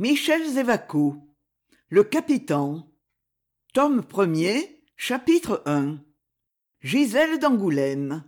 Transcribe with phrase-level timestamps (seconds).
[0.00, 1.14] michel zévaco
[1.88, 2.90] le capitan
[3.72, 5.98] tome premier chapitre i
[6.80, 8.24] gisèle d'angoulême.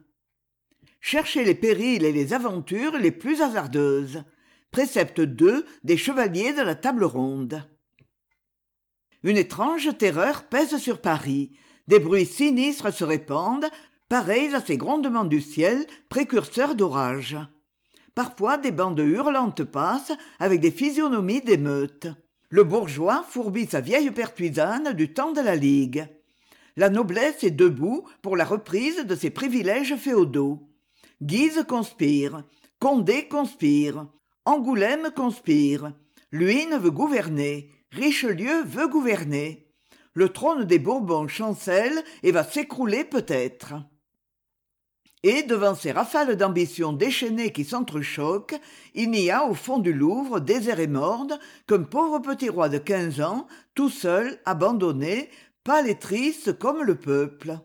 [1.01, 4.23] Cherchez les périls et les aventures les plus hasardeuses.
[4.71, 7.69] Précepte des chevaliers de la table ronde.
[9.25, 11.59] Une étrange terreur pèse sur paris.
[11.89, 13.71] Des bruits sinistres se répandent
[14.09, 17.37] pareils à ces grondements du ciel précurseurs d'orages
[18.17, 22.09] parfois des bandes hurlantes passent avec des physionomies d'émeutes.
[22.49, 26.09] Le bourgeois fourbit sa vieille pertuisane du temps de la ligue.
[26.77, 30.69] La noblesse est debout pour la reprise de ses privilèges féodaux.
[31.23, 32.43] Guise conspire
[32.81, 34.07] condé conspire
[34.45, 35.93] angoulême conspire.
[36.33, 39.67] Luynes veut gouverner richelieu veut gouverner.
[40.15, 43.75] Le trône des bourbons chancelle et va s'écrouler peut-être
[45.23, 48.61] et devant ces rafales d'ambition déchaînées qui s'entrechoquent
[48.95, 52.79] il n'y a au fond du louvre désert et morne qu'un pauvre petit roi de
[52.79, 55.31] quinze ans tout seul abandonné
[55.65, 57.59] pâle et triste comme le peuple.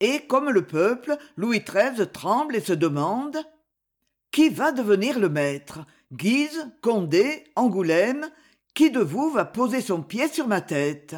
[0.00, 3.38] Et comme le peuple louis xiii tremble et se demande
[4.30, 5.78] qui va devenir le maître?
[6.12, 8.30] Guise condé angoulême
[8.74, 11.16] qui de vous va poser son pied sur ma tête?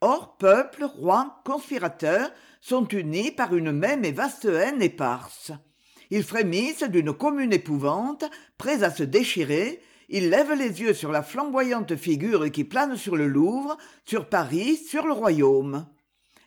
[0.00, 2.30] Or peuple roi conspirateurs
[2.60, 5.52] sont unis par une même et vaste haine éparse.
[6.10, 8.24] Ils frémissent d'une commune épouvante
[8.58, 9.80] prêts à se déchirer.
[10.08, 14.76] Ils lèvent les yeux sur la flamboyante figure qui plane sur le louvre sur paris
[14.76, 15.86] sur le royaume.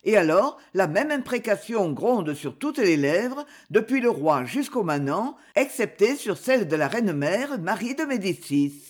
[0.04, 5.36] Et alors la même imprécation gronde sur toutes les lèvres depuis le roi jusqu'au manant
[5.56, 8.82] excepté sur celle de la reine mère marie de médicis.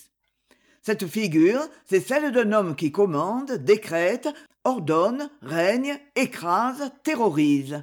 [0.83, 4.29] Cette figure c'est celle d'un homme qui commande décrète
[4.65, 7.83] ordonne règne écrase terrorise.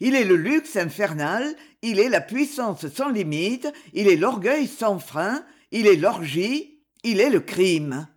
[0.00, 4.98] Il est le luxe infernal il est la puissance sans limite il est l'orgueil sans
[4.98, 8.08] frein il est l'orgie il est le crime.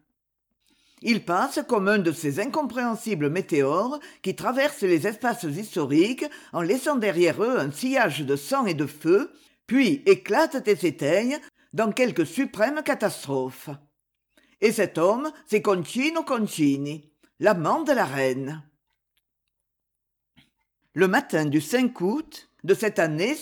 [1.01, 6.97] Il passe comme un de ces incompréhensibles météores qui traversent les espaces historiques en laissant
[6.97, 9.31] derrière eux un sillage de sang et de feu
[9.67, 11.39] puis éclatent et s'éteignent
[11.71, 13.69] dans quelque suprême catastrophe.
[14.59, 18.63] Et cet homme c'est concino concini l'amant de la reine.
[20.93, 21.63] Le matin du
[22.01, 23.37] août de cette année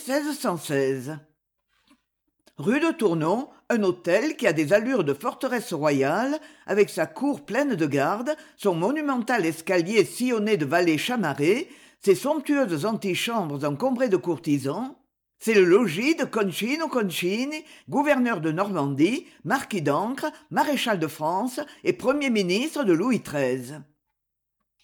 [2.58, 7.44] rue de tournon un hôtel qui a des allures de forteresse royale avec sa cour
[7.44, 11.68] pleine de gardes son monumental escalier sillonné de vallées chamarrées
[12.00, 14.96] ses somptueuses antichambres encombrées de courtisans
[15.38, 21.92] c'est le logis de concino concini gouverneur de normandie marquis d'ancre maréchal de france et
[21.92, 23.74] premier ministre de louis xiii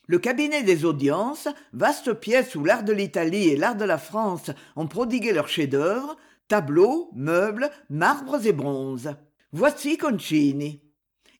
[0.06, 4.50] le cabinet des audiences vaste pièce où l'art de l'italie et l'art de la france
[4.76, 6.16] ont prodigué leurs chefs-d'œuvre
[6.47, 9.15] tableaux meubles marbres et bronzes.
[9.53, 10.82] Voici concini.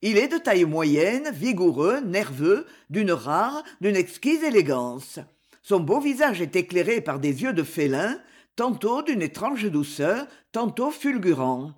[0.01, 5.19] Il est de taille moyenne vigoureux nerveux d'une rare d'une exquise élégance.
[5.63, 8.19] Son beau visage est éclairé par des yeux de félin
[8.57, 11.75] tantôt d'une étrange douceur tantôt fulgurants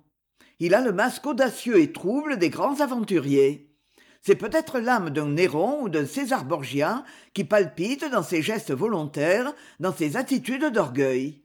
[0.59, 3.75] il a le masque audacieux et trouble des grands aventuriers.
[4.21, 9.53] C'est peut-être l'âme d'un néron ou d'un césar borgia qui palpite dans ses gestes volontaires
[9.79, 11.41] dans ses attitudes d'orgueil.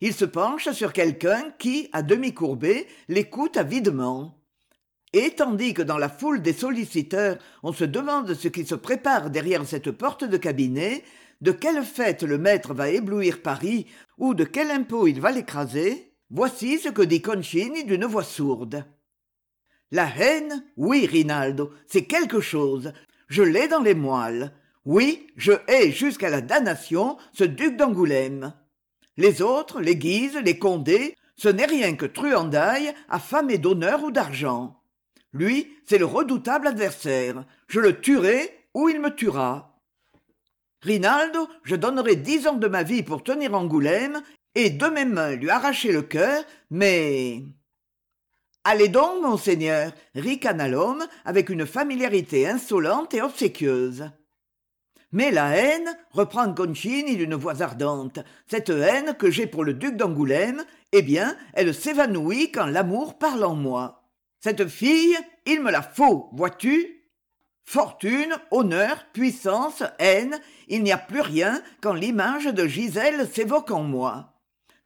[0.00, 4.38] Il se penche sur quelqu'un qui à demi courbé l'écoute avidement.
[5.12, 9.30] Et tandis que dans la foule des solliciteurs on se demande ce qui se prépare
[9.30, 11.04] derrière cette porte de cabinet
[11.42, 13.86] de quelle fête le maître va éblouir paris
[14.16, 16.14] ou de quel impôt il va l'écraser?
[16.30, 18.84] Voici ce que dit concini d'une voix sourde.
[19.90, 22.92] La haine oui rinaldo c'est quelque chose.
[23.26, 24.52] Je l'ai dans les moelles.
[24.84, 28.54] Oui je hais jusqu'à la damnation ce duc d'angoulême.
[29.16, 34.80] Les autres les guises les condés ce n'est rien que truandaille affamé d'honneur ou d'argent.
[35.32, 37.44] Lui c'est le redoutable adversaire.
[37.66, 39.71] Je le tuerai ou il me tuera
[40.82, 44.20] rinaldo je donnerais dix ans de ma vie pour tenir angoulême
[44.54, 47.42] et de mes mains lui arracher le cœur mais
[48.64, 54.10] allez donc monseigneur ricana l'homme avec une familiarité insolente et obséquieuse.
[55.14, 58.20] Mais la haine reprend concini d'une voix ardente.
[58.46, 63.44] Cette haine que j'ai pour le duc d'angoulême eh bien elle s'évanouit quand l'amour parle
[63.44, 64.04] en moi.
[64.40, 65.16] Cette fille
[65.46, 67.01] il me la faut vois-tu?
[67.64, 70.38] Fortune honneur puissance haine
[70.68, 74.34] il n'y a plus rien quand l'image de gisèle s'évoque en moi.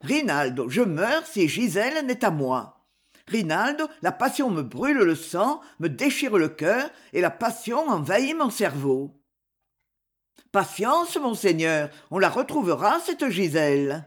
[0.01, 2.85] Rinaldo je meurs si gisèle n'est à moi.
[3.27, 8.35] Rinaldo la passion me brûle le sang me déchire le cœur et la passion envahit
[8.35, 9.21] mon cerveau.
[10.51, 14.05] Patience monseigneur on la retrouvera cette gisèle.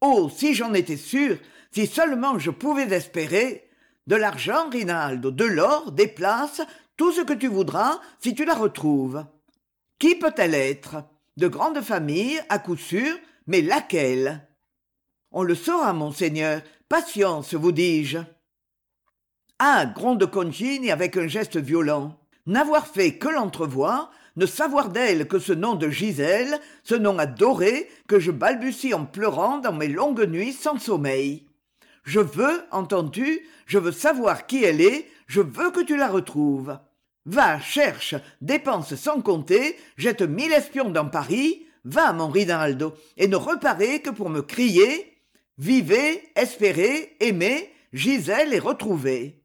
[0.00, 1.38] Oh si j'en étais sûr
[1.72, 3.62] si seulement je pouvais espérer.
[4.06, 6.62] De l'argent rinaldo de l'or des places
[6.96, 9.24] tout ce que tu voudras si tu la retrouves.
[9.98, 11.04] Qui peut-elle être?
[11.36, 13.16] De grande famille à coup sûr
[13.46, 14.48] mais laquelle?
[15.30, 16.62] On le saura monseigneur.
[16.88, 18.18] Patience vous dis-je.
[19.58, 22.18] Ah gronde concini avec un geste violent.
[22.46, 27.88] N'avoir fait que l'entrevoir ne savoir d'elle que ce nom de gisèle ce nom adoré
[28.06, 31.46] que je balbutie en pleurant dans mes longues nuits sans sommeil.
[32.04, 36.78] Je veux entends-tu je veux savoir qui elle est je veux que tu la retrouves
[37.26, 43.36] va cherche dépense sans compter jette mille espions dans paris va mon rinaldo et ne
[43.36, 45.20] reparais que pour me crier
[45.58, 49.42] vivez espérez aimez gisèle est retrouvée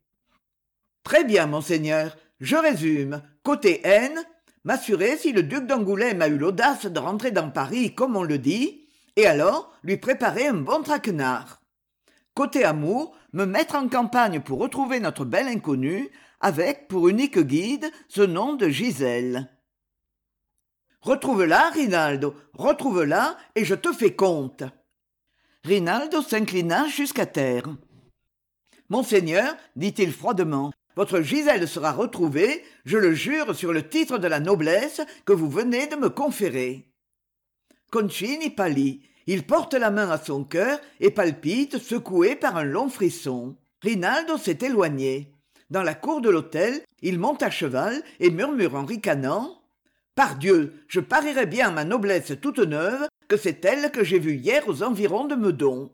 [1.04, 3.22] très bien monseigneur je résume.
[3.44, 4.20] Côté haine
[4.64, 8.40] m'assurer si le duc d'angoulême a eu l'audace de rentrer dans paris comme on le
[8.40, 11.62] dit et alors lui préparer un bon traquenard.
[12.34, 16.10] Côté amour me mettre en campagne pour retrouver notre belle inconnue
[16.42, 19.50] avec pour unique guide ce nom de gisèle.
[21.02, 24.64] Retrouve-la rinaldo retrouve-la et je te fais compte.
[25.64, 27.70] Rinaldo s'inclina jusqu'à terre.
[28.90, 34.42] Monseigneur dit-il froidement votre gisèle sera retrouvée je le jure sur le titre de la
[34.42, 36.92] noblesse que vous venez de me conférer.
[37.92, 39.02] Concini pâlit.
[39.28, 43.56] Il porte la main à son cœur et palpite secoué par un long frisson.
[43.82, 45.34] Rinaldo s'est éloigné
[45.72, 49.60] dans la cour de l'hôtel il monte à cheval et murmure en ricanant
[50.14, 54.68] pardieu je parierais bien ma noblesse toute neuve que c'est elle que j'ai vue hier
[54.68, 55.90] aux environs de meudon.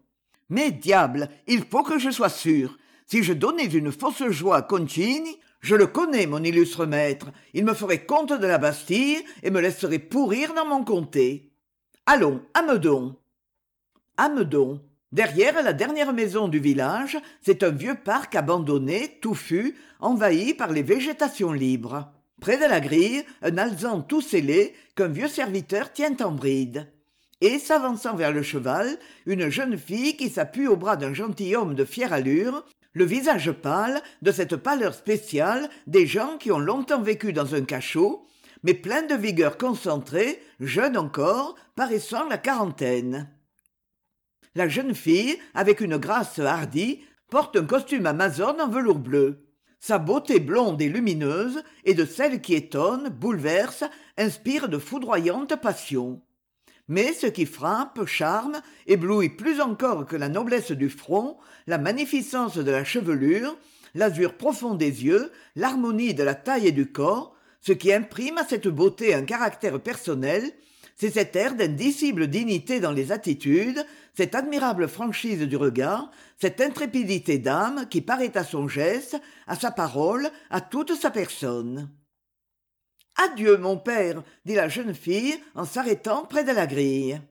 [0.49, 2.77] Mais diable il faut que je sois sûr.
[3.05, 7.27] Si je donnais une fausse joie à concini je le connais mon illustre maître.
[7.53, 11.51] Il me ferait comte de la bastille et me laisserait pourrir dans mon comté.
[12.05, 13.15] Allons à meudon
[14.17, 14.81] à meudon
[15.11, 20.83] derrière la dernière maison du village c'est un vieux parc abandonné touffu envahi par les
[20.83, 22.11] végétations libres.
[22.41, 26.91] Près de la grille un alezan tout scellé qu'un vieux serviteur tient en bride.
[27.39, 31.85] Et s'avançant vers le cheval une jeune fille qui s'appuie au bras d'un gentilhomme de
[31.85, 37.31] fière allure le visage pâle de cette pâleur spéciale des gens qui ont longtemps vécu
[37.31, 38.27] dans un cachot
[38.63, 43.29] mais plein de vigueur concentrée jeune encore paraissant la quarantaine
[44.57, 49.45] la jeune fille avec une grâce hardie porte un costume amazone en velours bleu.
[49.79, 53.83] Sa beauté blonde et lumineuse est de celle qui étonne bouleverse
[54.17, 56.23] inspire de foudroyantes passions.
[56.87, 61.37] Mais ce qui frappe charme éblouit plus encore que la noblesse du front
[61.67, 63.55] la magnificence de la chevelure
[63.93, 68.45] l'azur profond des yeux l'harmonie de la taille et du corps ce qui imprime à
[68.45, 70.51] cette beauté un caractère personnel
[70.97, 73.85] c'est cet air d'indicible dignité dans les attitudes
[74.15, 79.71] cette admirable franchise du regard cette intrépidité d'âme qui paraît à son geste à sa
[79.71, 81.89] parole à toute sa personne
[83.15, 84.23] adieu mon père!
[84.45, 87.21] dit la jeune fille en s'arrêtant près de la grille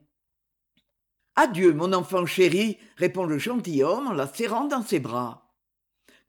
[1.35, 2.77] adieu mon enfant chéri!
[2.95, 5.43] répond le gentilhomme en la serrant dans ses bras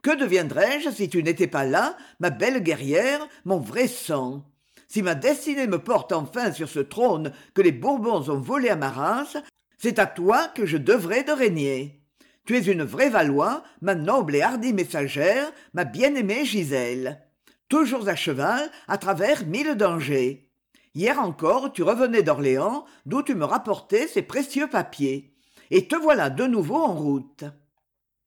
[0.03, 4.45] que deviendrais-je si tu n'étais pas là ma belle guerrière mon vrai sang?
[4.89, 8.77] Si ma destinée me porte enfin sur ce trône que les bourbons ont volé à
[8.77, 9.37] ma race
[9.79, 12.03] c'est à toi que je devrais de régner.
[12.45, 17.23] Tu es une vraie valois ma noble et hardie messagère ma bien-aimée gisèle.
[17.69, 20.51] Toujours à cheval à travers mille dangers.
[20.95, 25.33] Hier encore tu revenais d'orléans d'où tu me rapportais ces précieux papiers.
[25.71, 27.45] Et te voilà de nouveau en route.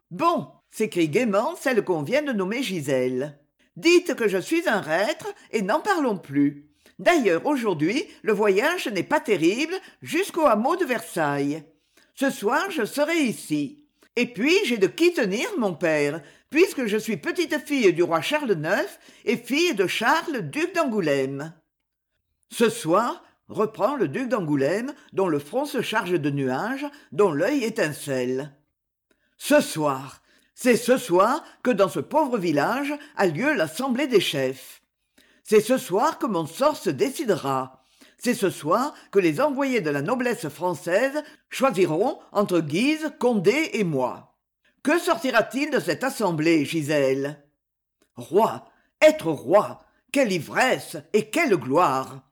[0.10, 3.40] Bon s'écrie gaiement celle qu'on vient de nommer gisèle
[3.75, 6.68] dites que je suis un reître et n'en parlons plus
[7.00, 11.63] d'ailleurs aujourd'hui le voyage n'est pas terrible jusqu'au hameau de versailles
[12.16, 13.82] ce soir je serai ici
[14.16, 18.51] et puis j'ai de qui tenir mon père puisque je suis petite-fille du roi Charles
[18.51, 18.88] IX
[19.25, 21.54] et fille de Charles duc d'Angoulême.
[22.51, 27.63] Ce soir, reprend le duc d'Angoulême, dont le front se charge de nuages, dont l'œil
[27.63, 28.54] étincelle.
[29.38, 30.21] Ce soir,
[30.53, 34.81] c'est ce soir que dans ce pauvre village a lieu l'assemblée des chefs.
[35.43, 37.84] C'est ce soir que mon sort se décidera.
[38.17, 43.84] C'est ce soir que les envoyés de la noblesse française choisiront entre Guise, Condé et
[43.84, 44.31] moi
[44.84, 47.43] que sortira-t-il de cette assemblée gisèle?
[48.15, 48.67] Roi
[49.00, 49.79] être roi
[50.12, 52.24] quelle ivresse et quelle gloire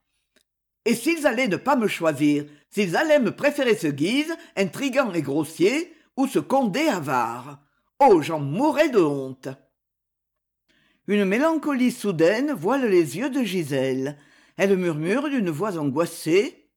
[0.86, 5.22] et s'ils allaient ne pas me choisir s'ils allaient me préférer ce guise intrigant et
[5.22, 7.60] grossier ou ce condé avare?
[8.00, 9.50] Oh j'en mourrais de honte.
[11.08, 14.18] Une mélancolie soudaine voile les yeux de gisèle.
[14.58, 16.70] Elle murmure d'une voix angoissée.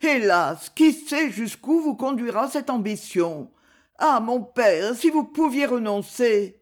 [0.00, 3.50] Hélas qui sait jusqu'où vous conduira cette ambition?
[3.98, 6.60] Ah mon père si vous pouviez renoncer!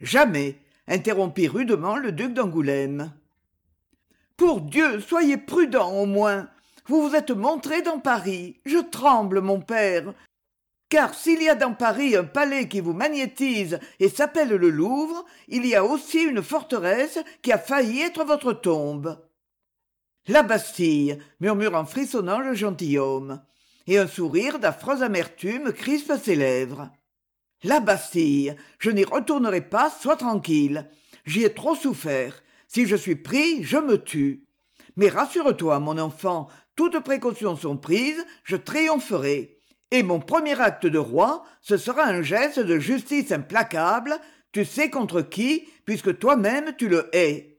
[0.00, 3.12] Jamais interrompit rudement le duc d'angoulême.
[4.36, 6.48] Pour dieu soyez prudent au moins.
[6.86, 8.60] Vous vous êtes montré dans paris.
[8.64, 10.14] Je tremble mon père
[10.88, 15.24] car s'il y a dans paris un palais qui vous magnétise et s'appelle le louvre
[15.48, 19.20] il y a aussi une forteresse qui a failli être votre tombe.
[20.28, 23.42] La bastille murmure en frissonnant le gentilhomme.
[23.88, 26.90] Et un sourire d'affreuse amertume crispe ses lèvres.
[27.62, 30.88] La bastille je n'y retournerai pas sois tranquille.
[31.24, 32.42] J'y ai trop souffert.
[32.66, 34.44] Si je suis pris je me tue.
[34.96, 39.55] Mais rassure-toi mon enfant toutes précautions sont prises je triompherai
[39.90, 44.14] et mon premier acte de roi ce sera un geste de justice implacable.
[44.52, 47.56] Tu sais contre qui puisque toi-même tu le hais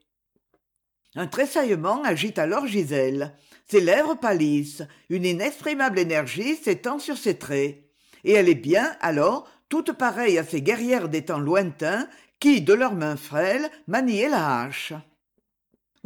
[1.14, 3.34] un tressaillement agite alors gisèle.
[3.66, 4.82] Ses lèvres pâlissent.
[5.08, 7.82] Une inexprimable énergie s'étend sur ses traits.
[8.24, 12.08] Et elle est bien alors toute pareille à ces guerrières des temps lointains
[12.38, 14.92] qui de leurs mains frêles maniaient la hache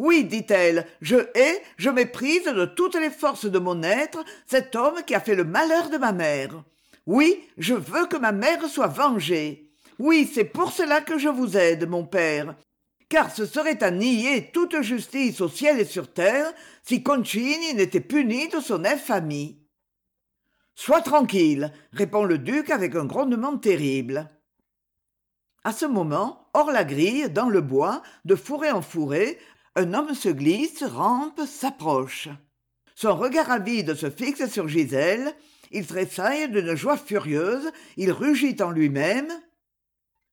[0.02, 5.00] oui dit-elle je hais je méprise de toutes les forces de mon être cet homme
[5.06, 6.64] qui a fait le malheur de ma mère.
[7.06, 9.70] Oui je veux que ma mère soit vengée.
[10.00, 12.56] Oui c'est pour cela que je vous aide mon père.
[13.08, 18.00] Car ce serait à nier toute justice au ciel et sur terre si concini n'était
[18.00, 19.60] puni de son infamie.
[20.74, 24.28] Sois tranquille répond le duc avec un grondement terrible.
[25.62, 29.38] À ce moment hors la grille dans le bois de fourré en fourré
[29.74, 32.28] un homme se glisse rampe s'approche.
[32.94, 35.34] Son regard avide se fixe sur gisèle.
[35.70, 37.70] Il tressaille d'une joie furieuse.
[37.96, 39.32] Il rugit en lui-même.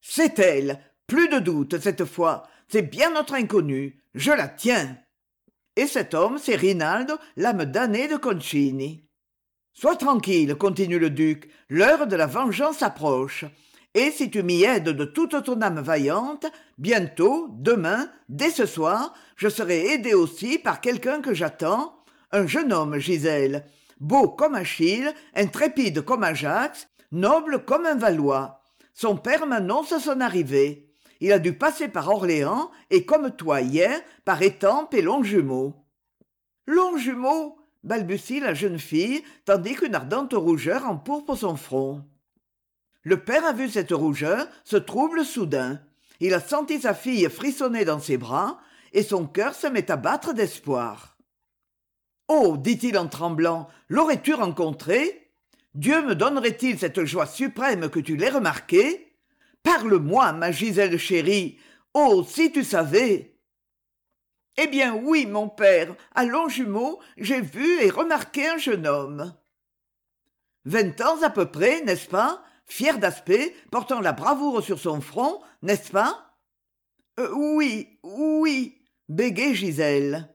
[0.02, 0.80] C'est elle.
[1.08, 2.48] Plus de doute cette fois.
[2.68, 4.98] C'est bien notre inconnue je la tiens.
[5.76, 9.06] Et cet homme c'est rinaldo l'âme damnée de concini.
[9.74, 11.50] Sois tranquille continue le duc.
[11.70, 13.46] L'heure de la vengeance approche
[13.96, 16.46] et si tu m'y aides de toute ton âme vaillante
[16.78, 21.96] bientôt demain dès ce soir je serai aidé aussi par quelqu'un que j'attends
[22.32, 23.66] un jeune homme gisèle.
[24.00, 28.62] Beau comme achille intrépide comme ajax noble comme un valois.
[28.94, 30.94] Son père m'annonce son arrivée.
[31.22, 35.74] Il a dû passer par orléans et comme toi hier par étampes et longjumeau.
[36.68, 42.04] Longjumeau balbutie la jeune fille tandis qu'une ardente rougeur empourpre son front
[43.04, 45.82] le père a vu cette rougeur se trouble soudain.
[46.20, 48.60] Il a senti sa fille frissonner dans ses bras
[48.92, 51.18] et son cœur se met à battre d'espoir
[52.30, 52.58] oh!
[52.58, 55.32] dit-il en tremblant l'aurais-tu rencontrée?
[55.76, 59.16] Dieu me donnerait-il cette joie suprême que tu l'aies remarquée?
[59.64, 61.60] Parle-moi ma gisèle chérie.
[61.94, 63.36] Oh si tu savais
[64.62, 65.96] eh bien oui mon père.
[66.16, 69.34] À longjumeau j'ai vu et remarqué un jeune homme
[70.66, 72.44] vingt ans à peu près n'est-ce pas?
[72.70, 76.38] Fier d'aspect portant la bravoure sur son front n'est-ce pas?
[77.20, 80.34] Euh, oui oui bégait gisèle.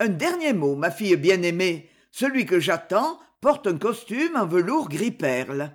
[0.00, 1.88] Un dernier mot ma fille bien-aimée.
[2.10, 5.72] Celui que j'attends porte un costume en velours gris perle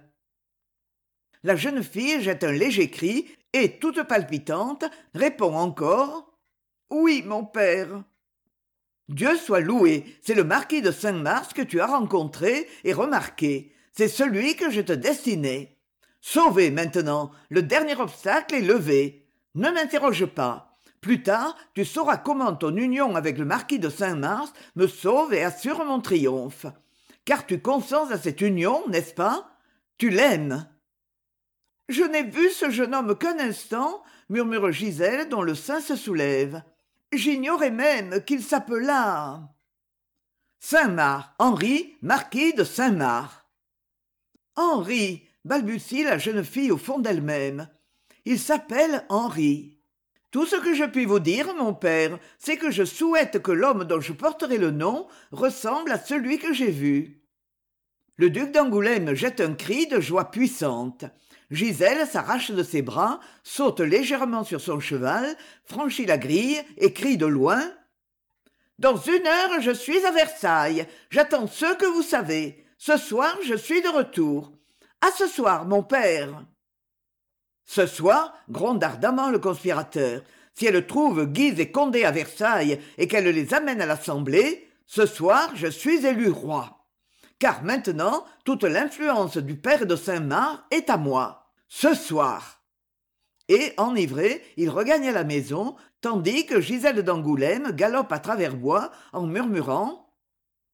[1.43, 4.85] la jeune fille jette un léger cri et toute palpitante
[5.15, 6.37] répond encore
[6.89, 8.03] oui mon père
[9.09, 14.07] dieu soit loué c'est le marquis de saint-mars que tu as rencontré et remarqué c'est
[14.07, 15.77] celui que je te destinais.
[16.21, 19.25] Sauvé maintenant le dernier obstacle est levé.
[19.55, 20.77] Ne m'interroge pas.
[21.01, 25.43] Plus tard tu sauras comment ton union avec le marquis de saint-mars me sauve et
[25.43, 26.65] assure mon triomphe.
[27.25, 29.57] Car tu consens à cette union n'est-ce pas?
[29.97, 30.67] Tu l'aimes.
[31.89, 36.63] Je n'ai vu ce jeune homme qu'un instant murmure gisèle dont le sein se soulève.
[37.11, 39.41] J'ignorais même qu'il s'appelât
[40.61, 43.40] saint-marc henri marquis de saint-marc
[44.61, 47.67] henri balbutie la jeune fille au fond d'elle-même.
[48.25, 49.77] Il s'appelle henri.
[50.29, 53.83] Tout ce que je puis vous dire mon père c'est que je souhaite que l'homme
[53.83, 57.21] dont je porterai le nom ressemble à celui que j'ai vu.
[58.17, 61.05] Le duc d'angoulême jette un cri de joie puissante.
[61.49, 67.17] Gisèle s'arrache de ses bras saute légèrement sur son cheval franchit la grille et crie
[67.17, 67.61] de loin
[68.81, 70.87] dans une heure je suis à versailles.
[71.11, 74.51] J'attends ceux que vous savez ce soir je suis de retour.
[75.01, 76.43] À ce soir mon père.
[77.63, 80.23] Ce soir gronde ardemment le conspirateur.
[80.55, 85.05] Si elle trouve guise et condé à versailles et qu'elle les amène à l'assemblée ce
[85.05, 86.87] soir je suis élu roi.
[87.37, 91.51] Car maintenant toute l'influence du père de saint-marc est à moi.
[91.67, 92.63] Ce soir.
[93.47, 99.27] Et enivré il regagne la maison tandis que gisèle d'angoulême galope à travers bois en
[99.27, 100.00] murmurant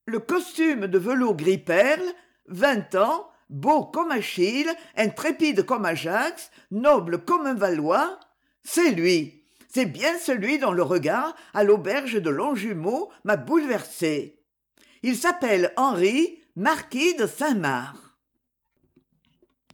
[0.08, 2.14] le costume de velours gris perle
[2.48, 8.20] vingt ans beau comme achille intrépide comme ajax noble comme un valois.
[8.64, 9.44] C'est lui.
[9.68, 14.42] C'est bien celui dont le regard à l'auberge de longjumeau m'a bouleversé.
[15.04, 17.98] Il s'appelle henri marquis de saint-marc